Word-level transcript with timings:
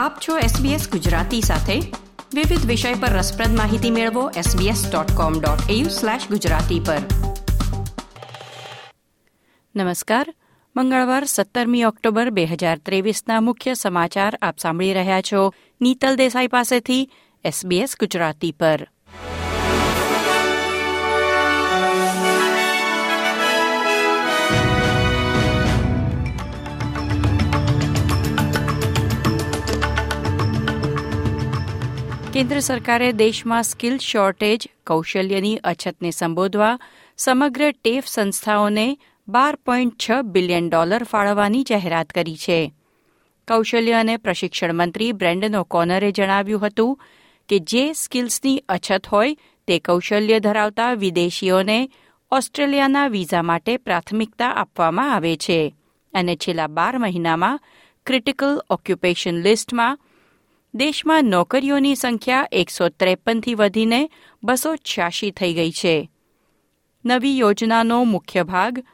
આપ 0.00 0.18
છો 0.28 0.38
SBS 0.38 0.90
ગુજરાતી 0.90 1.40
સાથે. 1.40 1.80
વિવિધ 2.34 2.66
વિષય 2.66 2.94
પર 2.94 3.08
રસપ્રદ 3.08 3.56
માહિતી 3.56 3.90
મેળવો 3.90 4.30
sbs.com.au/gujarati 4.30 6.86
પર. 6.86 6.98
નમસ્કાર. 9.76 10.34
મંગળવાર 10.76 11.24
સત્તરમી 11.24 11.84
ઓક્ટોબર 11.84 12.30
બે 12.30 12.44
હજાર 12.44 12.78
ત્રેવીસના 12.78 13.40
મુખ્ય 13.40 13.74
સમાચાર 13.74 14.38
આપ 14.42 14.58
સાંભળી 14.58 14.94
રહ્યા 14.94 15.20
છો 15.20 15.54
નીતલ 15.80 16.16
દેસાઈ 16.16 16.46
પાસેથી 16.46 17.10
SBS 17.46 17.88
ગુજરાતી 18.00 18.52
પર. 18.52 18.88
કેન્દ્ર 32.40 32.60
સરકારે 32.60 33.12
દેશમાં 33.12 33.62
સ્કિલ 33.62 33.98
શોર્ટેજ, 33.98 34.68
કૌશલ્યની 34.86 35.56
અછતને 35.56 36.10
સંબોધવા 36.10 36.78
સમગ્ર 37.16 37.72
ટેફ 37.72 38.06
સંસ્થાઓને 38.06 38.98
બાર 39.28 39.56
પોઈન્ટ 39.56 39.92
છ 39.98 40.10
બિલિયન 40.22 40.68
ડોલર 40.68 41.02
ફાળવવાની 41.02 41.62
જાહેરાત 41.62 42.10
કરી 42.10 42.36
છે. 42.36 42.74
કૌશલ્ય 43.48 43.92
અને 43.92 44.16
પ્રશિક્ષણ 44.16 44.72
મંત્રી 44.72 45.12
બ્રેન્ડન 45.12 45.56
ઓકોનરે 45.56 46.12
જણાવ્યું 46.12 46.66
હતું 46.66 47.00
કે 47.48 47.58
જે 47.58 47.92
સ્કિલ્સની 47.92 48.64
અછત 48.68 49.06
હોય 49.06 49.34
તે 49.66 49.78
કૌશલ્ય 49.78 50.40
ધરાવતા 50.40 50.92
વિદેશીઓને 50.92 51.90
ઓસ્ટ્રેલિયાના 52.30 53.08
વિઝા 53.08 53.42
માટે 53.42 53.76
પ્રાથમિકતા 53.76 54.48
આપવામાં 54.48 55.14
આવે 55.14 55.36
છે 55.36 55.74
અને 56.14 56.36
છેલ્લા 56.36 56.66
બાર 56.66 56.98
મહિનામાં 56.98 57.60
ક્રિટિકલ 58.06 58.60
ઓક્યુપેશન 58.70 59.36
લિસ્ટમાં 59.40 59.98
દેશમાં 60.74 61.24
નોકરીઓની 61.24 61.94
સંખ્યા 61.94 62.48
એકસો 62.52 62.88
ત્રેપનથી 62.88 63.54
વધીને 63.54 64.10
બસો 64.44 64.76
છ્યાસી 64.76 65.30
થઈ 65.30 65.54
ગઈ 65.54 65.70
છે. 65.70 66.10
નવી 67.04 67.38
યોજનાનો 67.38 68.04
મુખ્ય 68.04 68.42
ભાગ 68.42 68.84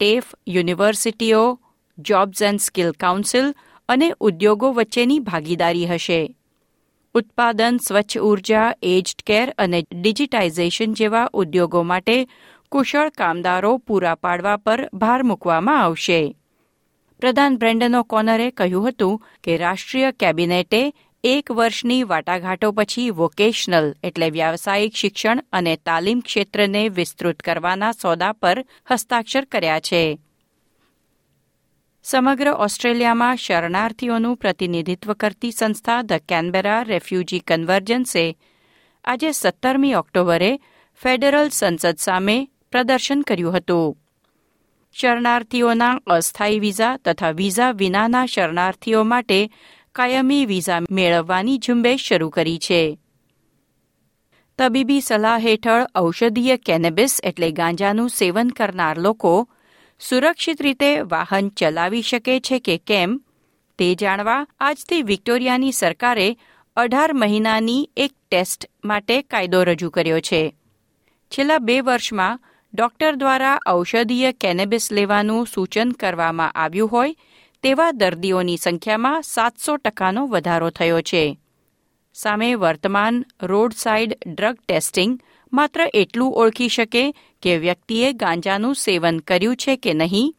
ટેફ 0.00 0.24
યુનિવર્સિટીઓ, 0.48 1.60
જોબ્સ 1.98 2.42
એન્ડ 2.42 2.60
સ્કિલ 2.60 2.92
કાઉન્સિલ 2.92 3.54
અને 3.88 4.12
ઉદ્યોગો 4.20 4.72
વચ્ચેની 4.72 5.18
ભાગીદારી 5.18 5.86
હશે. 5.86 6.34
ઉત્પાદન, 7.14 7.76
સ્વચ્છ 7.76 8.18
ઊર્જા, 8.18 8.74
એજ્ડ 8.82 9.22
કેર 9.26 9.54
અને 9.58 9.84
ડિજિટાઇઝેશન 9.92 10.92
જેવા 10.92 11.30
ઉદ્યોગો 11.32 11.82
માટે 11.82 12.28
કુશળ 12.70 13.08
કામદારો 13.08 13.76
પૂરા 13.76 14.14
પાડવા 14.14 14.56
પર 14.56 14.88
ભાર 14.94 15.22
મૂકવામાં 15.22 15.82
આવશે. 15.82 16.36
પ્રધાન 17.20 17.56
બ્રેન્ડનો 17.56 18.02
કોનરે 18.02 18.50
કહ્યું 18.50 18.88
હતું 18.88 19.22
કે 19.44 19.56
રાષ્ટ્રીય 19.56 20.12
કેબિનેટે 20.12 20.92
એક 21.24 21.50
વર્ષની 21.50 22.02
વાટાઘાટો 22.02 22.72
પછી 22.72 23.10
વોકેશનલ 23.10 23.94
એટલે 24.02 24.30
વ્યાવસાયિક 24.30 24.94
શિક્ષણ 24.94 25.44
અને 25.52 25.76
તાલીમ 25.76 26.20
ક્ષેત્રને 26.20 26.88
વિસ્તૃત 26.88 27.40
કરવાના 27.40 27.92
સોદા 27.92 28.32
પર 28.32 28.64
હસ્તાક્ષર 28.90 29.44
કર્યા 29.44 29.80
છે. 29.80 30.18
સમગ્ર 32.02 32.48
ઓસ્ટ્રેલિયામાં 32.48 33.36
શરણાર્થીઓનું 33.36 34.36
પ્રતિનિધિત્વ 34.36 35.12
કરતી 35.12 35.52
સંસ્થા 35.52 36.02
ધ 36.02 36.12
કેનબેરા 36.12 36.82
રેફ્યુજી 36.82 37.38
કન્વર્જન્સે 37.38 38.38
આજે 39.04 39.32
સત્તરમી 39.32 39.94
ઓક્ટોબરે 39.94 40.58
ફેડરલ 41.02 41.48
સંસદ 41.48 41.96
સામે 41.98 42.48
પ્રદર્શન 42.72 43.20
કર્યું 43.20 43.56
હતું. 43.56 43.96
શરણાર્થીઓના 44.92 46.00
અસ્થાયી 46.06 46.58
વિઝા 46.58 46.96
તથા 46.96 47.30
વિઝા 47.30 47.70
વિનાના 47.70 48.26
શરણાર્થીઓ 48.26 49.04
માટે 49.04 49.50
કાયમી 49.98 50.46
વિઝા 50.46 50.80
મેળવવાની 50.90 51.58
ઝુંબેશ 51.58 52.02
શરૂ 52.08 52.30
કરી 52.30 52.58
છે. 52.58 52.82
તબીબી 54.58 55.00
સલાહ 55.00 55.38
હેઠળ 55.38 55.86
ઔષધીય 55.94 56.56
કેનેબિસ 56.56 57.20
એટલે 57.22 57.50
ગાંજાનું 57.52 58.10
સેવન 58.10 58.48
કરનાર 58.48 58.98
લોકો 58.98 59.32
સુરક્ષિત 60.00 60.62
રીતે 60.62 60.90
વાહન 61.00 61.48
ચલાવી 61.48 62.02
શકે 62.02 62.40
છે 62.40 62.58
કે 62.58 62.76
કેમ, 62.78 63.20
તે 63.78 63.94
જાણવા 63.94 64.46
આજથી 64.60 65.02
વિક્ટોરિયાની 65.02 65.72
સરકારે 65.72 66.28
અઢાર 66.76 67.12
મહિનાની 67.12 67.90
એક 67.96 68.12
ટેસ્ટ 68.30 68.70
માટે 68.84 69.22
કાયદો 69.22 69.62
રજૂ 69.62 69.90
કર્યો 69.90 70.20
છે. 70.20 70.42
છેલ્લા 71.32 71.58
બે 71.58 71.80
વર્ષમાં 71.80 72.40
ડોક્ટર 72.74 73.14
દ્વારા 73.14 73.58
ઔષધીય 73.68 74.32
કેનેબિસ 74.32 74.92
લેવાનું 74.92 75.46
સૂચન 75.46 75.90
કરવામાં 75.90 76.50
આવ્યું 76.50 76.92
હોય 76.92 77.14
તેવા 77.64 77.92
દર્દીઓની 77.92 78.56
સંખ્યામાં 78.56 79.22
સાતસો 79.22 79.76
ટકાનો 79.76 80.22
વધારો 80.26 80.70
થયો 80.70 81.00
છે. 81.00 81.38
સામે 82.16 82.54
વર્તમાન 82.54 83.16
રોડ 83.42 83.72
સાઇડ 83.72 84.12
ડ્રગ 84.26 84.58
ટેસ્ટિંગ 84.68 85.18
માત્ર 85.52 85.80
એટલું 85.94 86.32
ઓળખી 86.32 86.68
શકે 86.68 87.04
કે 87.42 87.56
વ્યક્તિએ 87.56 88.12
ગાંજાનું 88.12 88.74
સેવન 88.74 89.18
કર્યું 89.18 89.56
છે 89.56 89.76
કે 89.76 89.92
નહીં, 89.94 90.34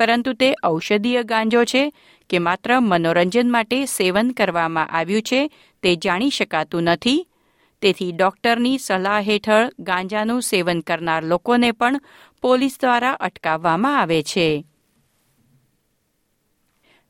પરંતુ 0.00 0.32
તે 0.32 0.48
ઔષધીય 0.64 1.22
ગાંજો 1.22 1.64
છે 1.64 1.84
કે 2.30 2.38
માત્ર 2.38 2.80
મનોરંજન 2.80 3.50
માટે 3.50 3.78
સેવન 3.86 4.32
કરવામાં 4.32 4.88
આવ્યું 4.88 5.22
છે 5.22 5.40
તે 5.82 5.96
જાણી 5.96 6.30
શકાતું 6.30 6.82
નથી. 6.82 7.20
તેથી 7.82 8.12
ડોક્ટરની 8.12 8.78
સલાહ 8.78 9.20
હેઠળ 9.20 9.72
ગાંજાનું 9.78 10.42
સેવન 10.42 10.80
કરનાર 10.80 11.22
લોકોને 11.24 11.72
પણ 11.72 12.04
પોલીસ 12.42 12.74
દ્વારા 12.80 13.16
અટકાવવામાં 13.20 14.00
આવે 14.00 14.22
છે. 14.22 14.48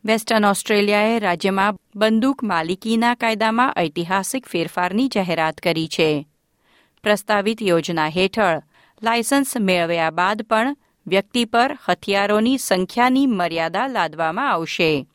વેસ્ટર્ન 0.04 0.44
ઓસ્ટ્રેલિયાએ 0.44 1.18
રાજ્યમાં 1.18 1.74
બંદૂક 1.96 2.42
માલિકીના 2.42 3.14
કાયદામાં 3.14 3.74
ઐતિહાસિક 3.78 4.46
ફેરફારની 4.46 5.08
જાહેરાત 5.08 5.56
કરી 5.56 5.88
છે. 5.88 6.26
પ્રસ્તાવિત 7.02 7.62
યોજના 7.62 8.08
હેઠળ 8.08 8.62
લાયસન્સ 9.02 9.56
મેળવ્યા 9.56 10.10
બાદ 10.10 10.42
પણ 10.42 10.76
વ્યક્તિ 11.06 11.44
પર 11.44 11.78
હથિયારોની 11.88 12.58
સંખ્યાની 12.58 13.26
મર્યાદા 13.26 13.86
લાદવામાં 13.86 14.50
આવશે 14.50 15.06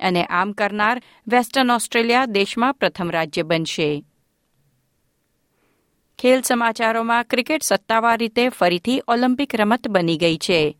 અને 0.00 0.24
આમ 0.24 0.52
કરનાર 0.52 1.02
વેસ્ટર્ન 1.28 1.70
ઓસ્ટ્રેલિયા 1.70 2.26
દેશમાં 2.26 2.74
પ્રથમ 2.74 3.10
રાજ્ય 3.10 3.42
બનશે. 3.42 4.04
ખેલ 6.18 6.40
સમાચારોમાં 6.40 7.24
ક્રિકેટ 7.24 7.62
સત્તાવાર 7.62 8.18
રીતે 8.18 8.48
ફરીથી 8.48 9.02
ઓલિમ્પિક 9.08 9.54
રમત 9.54 9.88
બની 9.88 10.16
ગઈ 10.16 10.36
છે. 10.36 10.78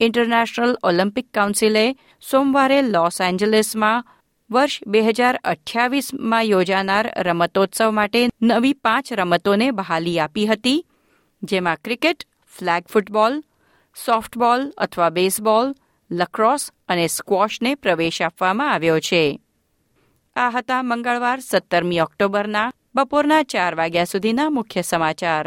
ઇન્ટરનેશનલ 0.00 0.76
ઓલિમ્પિક 0.82 1.26
કાઉન્સિલે 1.32 1.94
સોમવારે 2.22 2.80
લોસ 2.82 3.20
એન્જલિસમાં 3.20 4.04
વર્ષ 4.50 4.84
બે 4.86 5.00
હજાર 5.02 5.36
અઠ્યાવીસમાં 5.44 6.48
યોજાનાર 6.48 7.06
રમતોત્સવ 7.26 7.90
માટે 7.90 8.28
નવી 8.40 8.74
પાંચ 8.74 9.12
રમતોને 9.12 9.72
બહાલી 9.72 10.18
આપી 10.20 10.46
હતી, 10.46 10.84
જેમાં 11.42 11.82
ક્રિકેટ, 11.84 12.20
ફ્લેગ 12.46 12.84
ફૂટબોલ, 12.92 13.42
સોફ્ટબોલ 13.96 14.70
અથવા 14.76 15.10
બેઝબોલ, 15.10 15.74
લક્રોસ 16.10 16.72
અને 16.88 17.08
સ્ક્વોશને 17.08 17.76
પ્રવેશ 17.76 18.22
આપવામાં 18.22 18.72
આવ્યો 18.72 18.98
છે. 19.00 19.40
આ 20.36 20.50
હતા 20.50 20.82
મંગળવાર 20.82 21.40
સત્તરમી 21.40 22.00
ઓક્ટોબરના 22.00 22.70
બપોરના 22.94 23.44
ચાર 23.44 23.74
વાગ્યા 23.76 24.04
સુધીના 24.04 24.50
મુખ્ય 24.50 24.82
સમાચાર. 24.82 25.46